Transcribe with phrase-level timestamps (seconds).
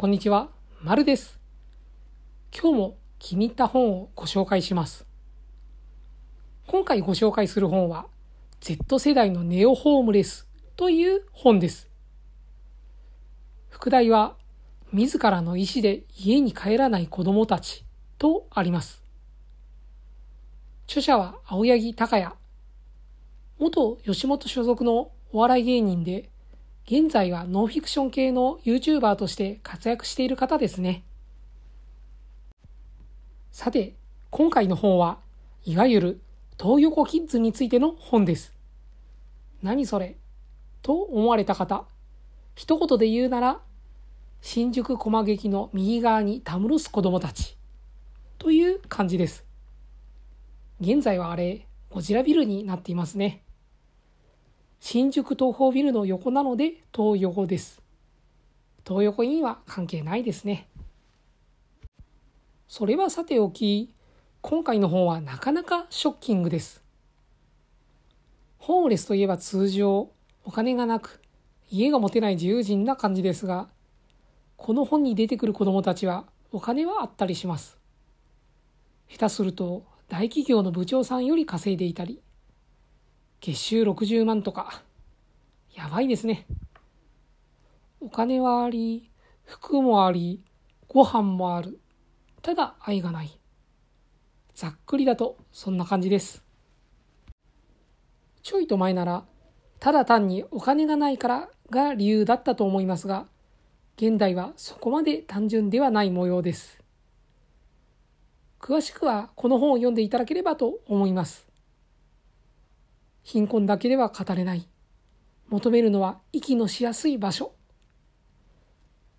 [0.00, 0.50] こんにちは、
[0.80, 1.40] まるです。
[2.56, 5.08] 今日も気に入った本をご紹介します。
[6.68, 8.06] 今回ご紹介する本は、
[8.60, 11.90] Z 世代のネオホームレスという本です。
[13.70, 14.36] 副題は、
[14.92, 17.84] 自らの意思で家に帰らない子供たち
[18.18, 19.02] とあります。
[20.86, 22.36] 著者は青柳高也。
[23.58, 26.30] 元吉本所属のお笑い芸人で、
[26.90, 31.04] 現在はノンフィクション系の YouTuber として活躍している方ですね。
[33.52, 33.94] さて、
[34.30, 35.18] 今回の本は、
[35.66, 36.20] いわゆる
[36.58, 38.54] 東横キッズについての本です。
[39.62, 40.16] 何それ？
[40.80, 41.84] と思われた方、
[42.54, 43.60] 一言で言うなら、
[44.40, 47.58] 新宿駒劇の右側にたむろす子供たち
[48.38, 49.44] という感じです。
[50.80, 53.42] 現在はあれ、ゴジラビルになっていますね。
[54.80, 57.82] 新宿東宝ビルの横なので東横です。
[58.86, 60.68] 東横インは関係ないですね。
[62.68, 63.94] それはさておき、
[64.40, 66.82] 今回の本はなかなかショッキングです。
[68.58, 70.10] ホームレスといえば通常、
[70.44, 71.20] お金がなく、
[71.70, 73.68] 家が持てない自由人な感じですが、
[74.56, 77.78] この本に出てくる子供たちはお金はあったりします。
[79.08, 82.20] 下手すると大企業の部長さんより稼いでいたり、
[83.40, 84.82] 月収60万とか、
[85.74, 86.46] やばいですね。
[88.00, 89.10] お金はあり、
[89.44, 90.44] 服もあり、
[90.88, 91.80] ご飯もある。
[92.42, 93.38] ただ愛がない。
[94.54, 96.44] ざっくりだとそんな感じです。
[98.42, 99.24] ちょいと前なら、
[99.78, 103.26] ただ単にお金がないからが理由だったと思いますが、
[103.96, 106.82] 現代はそこまで単純ではない模様です。
[108.60, 111.47] 詳しくはこの本を読んでいただければと思います。
[113.28, 114.66] 貧困だけでは語れない。
[115.50, 117.52] 求めるのは息のしやすい場所。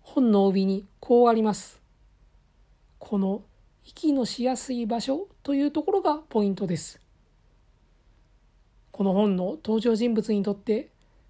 [0.00, 1.82] 本の帯にこうあります。
[2.98, 3.42] この
[3.84, 6.98] 息のしやすい場所というところがポイントです。
[8.90, 10.88] この本の登場人物にとって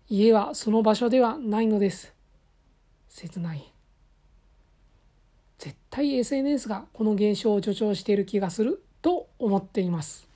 [0.08, 2.14] 家はその場所ではないのです。
[3.08, 3.72] 切ない。
[5.58, 10.29] 絶対 SNS がこの現象を助長している気がすると思っています。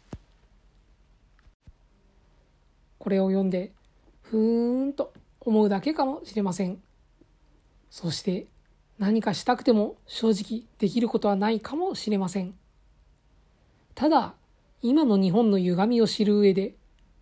[3.04, 3.70] これを読んで
[4.22, 6.78] ふーんと思うだけかもしれません。
[7.90, 8.46] そして
[8.98, 12.54] 何かしたくても正直できることはないかもしれません。
[13.94, 14.32] ただ
[14.80, 16.76] 今の日本の歪みを知る上で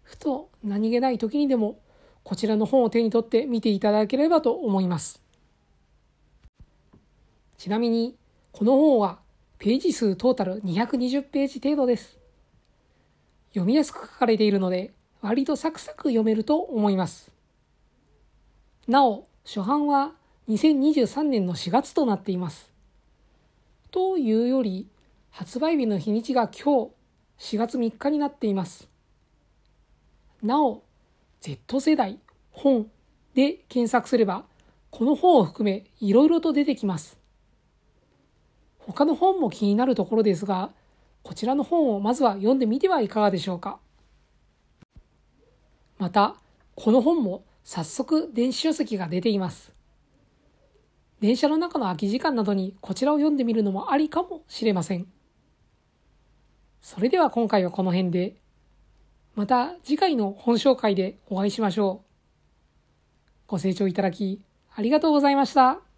[0.04, 1.81] ふと何気ない時にでも
[2.22, 5.20] こちらの本を手に取って見ていただければと思います。
[7.59, 8.14] ちなみに
[8.53, 9.19] この本は
[9.59, 12.20] ページ数トータル220ページ程度です。
[13.49, 17.31] 読みやすく書かれているので割とサクサク読めると思います。
[18.88, 20.12] なお、初版は
[20.49, 22.72] 2023年の4月となっています。
[23.93, 24.88] というより、
[25.31, 26.91] 発売日の日にちが今
[27.38, 28.88] 日4月3日になっています。
[30.43, 30.82] なお、
[31.41, 32.19] Z 世代
[32.50, 32.91] 本
[33.34, 34.44] で検索すれば、
[34.91, 37.16] この本を含めいろいろと出てきます。
[38.78, 40.72] 他の本も気になるところですが、
[41.22, 43.78] こちらの本をまずは読んでみてはいかがでしょうか。
[46.02, 46.34] また、
[46.74, 49.72] この本も早速電子書籍が出ています。
[51.20, 55.06] 電車の中の空き時間などにこちらを読んでみるのもありかもしれません。
[56.80, 58.34] それでは今回はこの辺で、
[59.36, 62.06] また次回の本紹介でお会いしましょう。
[63.46, 64.42] ご清聴いただき
[64.74, 65.91] ありがとうございました。